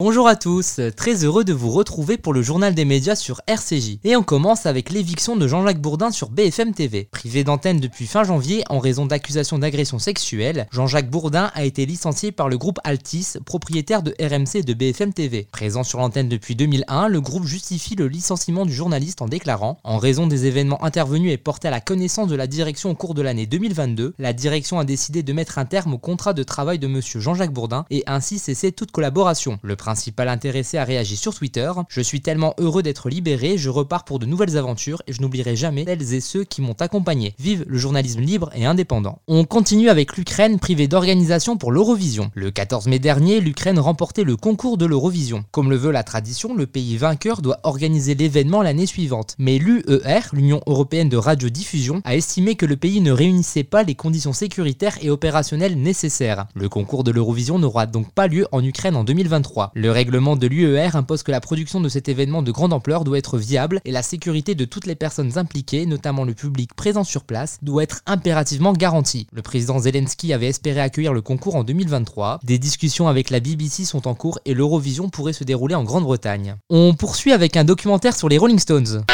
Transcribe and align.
Bonjour 0.00 0.28
à 0.28 0.34
tous, 0.34 0.80
très 0.96 1.24
heureux 1.26 1.44
de 1.44 1.52
vous 1.52 1.70
retrouver 1.70 2.16
pour 2.16 2.32
le 2.32 2.40
journal 2.40 2.74
des 2.74 2.86
médias 2.86 3.16
sur 3.16 3.42
RCJ. 3.46 3.98
Et 4.02 4.16
on 4.16 4.22
commence 4.22 4.64
avec 4.64 4.88
l'éviction 4.88 5.36
de 5.36 5.46
Jean-Jacques 5.46 5.82
Bourdin 5.82 6.10
sur 6.10 6.30
BFM 6.30 6.72
TV. 6.72 7.06
Privé 7.10 7.44
d'antenne 7.44 7.80
depuis 7.80 8.06
fin 8.06 8.24
janvier 8.24 8.64
en 8.70 8.78
raison 8.78 9.04
d'accusations 9.04 9.58
d'agression 9.58 9.98
sexuelle, 9.98 10.66
Jean-Jacques 10.72 11.10
Bourdin 11.10 11.50
a 11.52 11.64
été 11.64 11.84
licencié 11.84 12.32
par 12.32 12.48
le 12.48 12.56
groupe 12.56 12.78
Altis, 12.82 13.34
propriétaire 13.44 14.02
de 14.02 14.14
RMC 14.18 14.60
et 14.60 14.62
de 14.62 14.72
BFM 14.72 15.12
TV. 15.12 15.46
Présent 15.52 15.82
sur 15.82 15.98
l'antenne 15.98 16.30
depuis 16.30 16.56
2001, 16.56 17.08
le 17.08 17.20
groupe 17.20 17.44
justifie 17.44 17.94
le 17.94 18.08
licenciement 18.08 18.64
du 18.64 18.72
journaliste 18.72 19.20
en 19.20 19.28
déclarant 19.28 19.80
En 19.84 19.98
raison 19.98 20.26
des 20.26 20.46
événements 20.46 20.82
intervenus 20.82 21.30
et 21.30 21.36
portés 21.36 21.68
à 21.68 21.72
la 21.72 21.82
connaissance 21.82 22.28
de 22.28 22.36
la 22.36 22.46
direction 22.46 22.88
au 22.88 22.94
cours 22.94 23.12
de 23.12 23.20
l'année 23.20 23.44
2022, 23.44 24.14
la 24.18 24.32
direction 24.32 24.78
a 24.78 24.86
décidé 24.86 25.22
de 25.22 25.34
mettre 25.34 25.58
un 25.58 25.66
terme 25.66 25.92
au 25.92 25.98
contrat 25.98 26.32
de 26.32 26.42
travail 26.42 26.78
de 26.78 26.86
monsieur 26.86 27.20
Jean-Jacques 27.20 27.52
Bourdin 27.52 27.84
et 27.90 28.02
ainsi 28.06 28.38
cesser 28.38 28.72
toute 28.72 28.92
collaboration. 28.92 29.58
Principal 29.90 30.28
intéressé 30.28 30.78
a 30.78 30.84
réagi 30.84 31.16
sur 31.16 31.34
Twitter. 31.34 31.68
Je 31.88 32.00
suis 32.00 32.20
tellement 32.20 32.54
heureux 32.58 32.80
d'être 32.80 33.08
libéré, 33.08 33.58
je 33.58 33.68
repars 33.68 34.04
pour 34.04 34.20
de 34.20 34.26
nouvelles 34.26 34.56
aventures 34.56 35.02
et 35.08 35.12
je 35.12 35.20
n'oublierai 35.20 35.56
jamais 35.56 35.84
celles 35.84 36.14
et 36.14 36.20
ceux 36.20 36.44
qui 36.44 36.62
m'ont 36.62 36.76
accompagné. 36.78 37.34
Vive 37.40 37.64
le 37.66 37.76
journalisme 37.76 38.20
libre 38.20 38.50
et 38.54 38.64
indépendant. 38.64 39.18
On 39.26 39.44
continue 39.44 39.88
avec 39.88 40.16
l'Ukraine 40.16 40.60
privée 40.60 40.86
d'organisation 40.86 41.56
pour 41.56 41.72
l'Eurovision. 41.72 42.30
Le 42.34 42.52
14 42.52 42.86
mai 42.86 43.00
dernier, 43.00 43.40
l'Ukraine 43.40 43.80
remportait 43.80 44.22
le 44.22 44.36
concours 44.36 44.78
de 44.78 44.86
l'Eurovision. 44.86 45.44
Comme 45.50 45.70
le 45.70 45.76
veut 45.76 45.90
la 45.90 46.04
tradition, 46.04 46.54
le 46.54 46.68
pays 46.68 46.96
vainqueur 46.96 47.42
doit 47.42 47.58
organiser 47.64 48.14
l'événement 48.14 48.62
l'année 48.62 48.86
suivante. 48.86 49.34
Mais 49.38 49.58
l'UER, 49.58 50.20
l'Union 50.32 50.60
européenne 50.66 51.08
de 51.08 51.16
radiodiffusion, 51.16 52.00
a 52.04 52.14
estimé 52.14 52.54
que 52.54 52.64
le 52.64 52.76
pays 52.76 53.00
ne 53.00 53.10
réunissait 53.10 53.64
pas 53.64 53.82
les 53.82 53.96
conditions 53.96 54.32
sécuritaires 54.32 54.98
et 55.02 55.10
opérationnelles 55.10 55.76
nécessaires. 55.76 56.46
Le 56.54 56.68
concours 56.68 57.02
de 57.02 57.10
l'Eurovision 57.10 57.58
n'aura 57.58 57.86
donc 57.86 58.12
pas 58.12 58.28
lieu 58.28 58.46
en 58.52 58.62
Ukraine 58.62 58.94
en 58.94 59.02
2023. 59.02 59.72
Le 59.80 59.90
règlement 59.90 60.36
de 60.36 60.46
l'UER 60.46 60.90
impose 60.92 61.22
que 61.22 61.30
la 61.30 61.40
production 61.40 61.80
de 61.80 61.88
cet 61.88 62.10
événement 62.10 62.42
de 62.42 62.52
grande 62.52 62.74
ampleur 62.74 63.02
doit 63.02 63.16
être 63.16 63.38
viable 63.38 63.80
et 63.86 63.92
la 63.92 64.02
sécurité 64.02 64.54
de 64.54 64.66
toutes 64.66 64.84
les 64.84 64.94
personnes 64.94 65.38
impliquées, 65.38 65.86
notamment 65.86 66.24
le 66.24 66.34
public 66.34 66.74
présent 66.74 67.02
sur 67.02 67.24
place, 67.24 67.56
doit 67.62 67.82
être 67.82 68.02
impérativement 68.04 68.74
garantie. 68.74 69.26
Le 69.32 69.40
président 69.40 69.78
Zelensky 69.78 70.34
avait 70.34 70.48
espéré 70.48 70.80
accueillir 70.80 71.14
le 71.14 71.22
concours 71.22 71.56
en 71.56 71.64
2023. 71.64 72.40
Des 72.44 72.58
discussions 72.58 73.08
avec 73.08 73.30
la 73.30 73.40
BBC 73.40 73.86
sont 73.86 74.06
en 74.06 74.14
cours 74.14 74.38
et 74.44 74.52
l'Eurovision 74.52 75.08
pourrait 75.08 75.32
se 75.32 75.44
dérouler 75.44 75.76
en 75.76 75.84
Grande-Bretagne. 75.84 76.56
On 76.68 76.92
poursuit 76.92 77.32
avec 77.32 77.56
un 77.56 77.64
documentaire 77.64 78.14
sur 78.14 78.28
les 78.28 78.36
Rolling 78.36 78.58
Stones. 78.58 79.06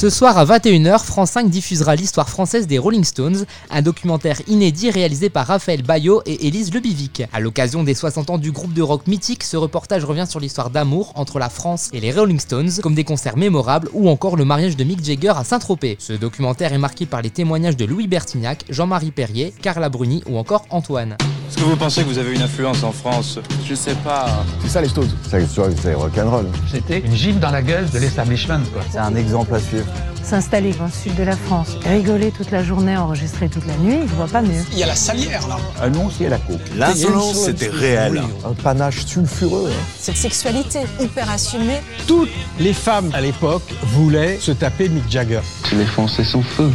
Ce 0.00 0.08
soir 0.08 0.38
à 0.38 0.46
21h, 0.46 1.04
France 1.04 1.32
5 1.32 1.50
diffusera 1.50 1.94
l'histoire 1.94 2.30
française 2.30 2.66
des 2.66 2.78
Rolling 2.78 3.04
Stones, 3.04 3.44
un 3.68 3.82
documentaire 3.82 4.40
inédit 4.48 4.90
réalisé 4.90 5.28
par 5.28 5.46
Raphaël 5.46 5.82
Bayot 5.82 6.22
et 6.24 6.46
Élise 6.46 6.72
Lebivic. 6.72 7.24
À 7.34 7.38
l'occasion 7.38 7.84
des 7.84 7.92
60 7.92 8.30
ans 8.30 8.38
du 8.38 8.50
groupe 8.50 8.72
de 8.72 8.80
rock 8.80 9.06
mythique, 9.06 9.44
ce 9.44 9.58
reportage 9.58 10.06
revient 10.06 10.24
sur 10.26 10.40
l'histoire 10.40 10.70
d'amour 10.70 11.12
entre 11.16 11.38
la 11.38 11.50
France 11.50 11.90
et 11.92 12.00
les 12.00 12.12
Rolling 12.12 12.40
Stones, 12.40 12.70
comme 12.82 12.94
des 12.94 13.04
concerts 13.04 13.36
mémorables 13.36 13.90
ou 13.92 14.08
encore 14.08 14.36
le 14.36 14.46
mariage 14.46 14.74
de 14.74 14.84
Mick 14.84 15.04
Jagger 15.04 15.34
à 15.36 15.44
Saint-Tropez. 15.44 15.96
Ce 15.98 16.14
documentaire 16.14 16.72
est 16.72 16.78
marqué 16.78 17.04
par 17.04 17.20
les 17.20 17.28
témoignages 17.28 17.76
de 17.76 17.84
Louis 17.84 18.06
Bertignac, 18.06 18.64
Jean-Marie 18.70 19.10
Perrier, 19.10 19.52
Carla 19.60 19.90
Bruni 19.90 20.22
ou 20.26 20.38
encore 20.38 20.64
Antoine. 20.70 21.18
Est-ce 21.50 21.58
que 21.58 21.64
vous 21.64 21.76
pensez 21.76 22.04
que 22.04 22.08
vous 22.08 22.18
avez 22.18 22.32
une 22.32 22.42
influence 22.42 22.84
en 22.84 22.92
France 22.92 23.40
Je 23.68 23.74
sais 23.74 23.96
pas. 24.04 24.44
C'est 24.62 24.68
ça 24.68 24.80
les 24.80 24.88
Stones. 24.88 25.10
C'est 25.28 25.44
c'est 25.82 25.94
rock'n'roll. 25.94 26.46
C'était 26.70 27.00
une 27.00 27.14
gifle 27.16 27.40
dans 27.40 27.50
la 27.50 27.60
gueule 27.60 27.90
de 27.90 27.98
l'establishment. 27.98 28.60
quoi. 28.72 28.82
C'est 28.88 28.98
un 28.98 29.16
exemple 29.16 29.52
à 29.56 29.58
suivre. 29.58 29.86
S'installer 30.22 30.72
dans 30.74 30.84
le 30.84 30.90
sud 30.92 31.16
de 31.16 31.24
la 31.24 31.34
France, 31.34 31.70
rigoler 31.84 32.30
toute 32.30 32.52
la 32.52 32.62
journée, 32.62 32.96
enregistrer 32.96 33.48
toute 33.48 33.66
la 33.66 33.76
nuit, 33.78 34.00
je 34.06 34.14
vois 34.14 34.28
pas 34.28 34.42
mieux. 34.42 34.62
Il 34.70 34.78
y 34.78 34.82
a 34.84 34.86
la 34.86 34.94
salière 34.94 35.40
là. 35.48 35.88
Nom 35.88 36.06
aussi 36.06 36.24
à 36.24 36.28
la 36.28 36.38
coupe. 36.38 36.60
L'insolence, 36.76 37.46
c'était 37.46 37.68
réel. 37.68 38.22
Un 38.44 38.52
panache 38.52 39.06
sulfureux. 39.06 39.70
hein. 39.72 39.82
Cette 39.98 40.18
sexualité 40.18 40.80
hyper 41.00 41.28
assumée, 41.30 41.80
Toutes 42.06 42.28
les 42.60 42.74
femmes 42.74 43.10
à 43.12 43.20
l'époque 43.20 43.62
voulaient 43.82 44.38
se 44.38 44.52
taper 44.52 44.88
Mick 44.88 45.10
Jagger. 45.10 45.40
Les 45.72 45.86
Français 45.86 46.22
sont 46.22 46.42
feux. 46.42 46.70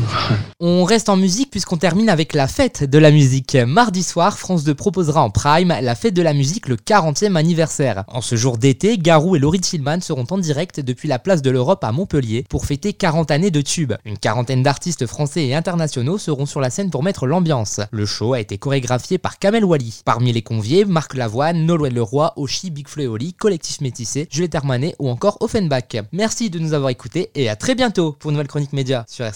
On 0.59 0.83
reste 0.83 1.07
en 1.07 1.15
musique 1.15 1.51
puisqu'on 1.51 1.77
termine 1.77 2.09
avec 2.09 2.33
la 2.33 2.47
fête 2.47 2.83
de 2.83 2.97
la 2.97 3.11
musique. 3.11 3.55
Mardi 3.55 4.03
soir, 4.03 4.37
France 4.37 4.64
2 4.65 4.73
proposera 4.73 5.23
en 5.23 5.29
prime 5.29 5.73
la 5.81 5.95
fête 5.95 6.13
de 6.13 6.21
la 6.21 6.33
musique 6.33 6.67
le 6.67 6.75
40e 6.75 7.35
anniversaire. 7.35 8.03
En 8.07 8.21
ce 8.21 8.35
jour 8.35 8.57
d'été, 8.57 8.97
Garou 8.97 9.35
et 9.35 9.39
Laurie 9.39 9.61
Tillman 9.61 10.01
seront 10.01 10.25
en 10.31 10.37
direct 10.37 10.79
depuis 10.79 11.07
la 11.07 11.19
place 11.19 11.41
de 11.41 11.51
l'Europe 11.51 11.83
à 11.83 11.91
Montpellier 11.91 12.45
pour 12.49 12.65
fêter 12.65 12.93
40 12.93 13.31
années 13.31 13.51
de 13.51 13.61
tube. 13.61 13.93
Une 14.05 14.17
quarantaine 14.17 14.63
d'artistes 14.63 15.05
français 15.05 15.45
et 15.45 15.55
internationaux 15.55 16.17
seront 16.17 16.45
sur 16.45 16.59
la 16.59 16.69
scène 16.69 16.89
pour 16.89 17.03
mettre 17.03 17.27
l'ambiance. 17.27 17.79
Le 17.91 18.05
show 18.05 18.33
a 18.33 18.39
été 18.39 18.57
chorégraphié 18.57 19.17
par 19.17 19.37
Kamel 19.37 19.63
Wally. 19.63 20.01
Parmi 20.03 20.33
les 20.33 20.41
conviés, 20.41 20.83
Marc 20.85 21.13
Lavoine, 21.13 21.65
Nolwenn 21.65 21.93
Leroy, 21.93 22.33
Oshi, 22.35 22.71
Big 22.71 22.87
Flo 22.87 23.03
et 23.03 23.07
Oli, 23.07 23.33
Collectif 23.33 23.81
Métissé, 23.81 24.27
Juliette 24.31 24.55
Armanet 24.55 24.95
ou 24.99 25.09
encore 25.09 25.37
Offenbach. 25.41 26.03
Merci 26.11 26.49
de 26.49 26.59
nous 26.59 26.73
avoir 26.73 26.89
écoutés 26.89 27.29
et 27.35 27.49
à 27.49 27.55
très 27.55 27.75
bientôt 27.75 28.13
pour 28.19 28.31
une 28.31 28.35
nouvelle 28.35 28.47
chronique 28.47 28.73
média 28.73 29.05
sur 29.07 29.25
RCJ. 29.25 29.33